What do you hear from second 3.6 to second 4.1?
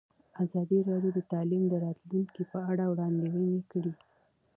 کړې.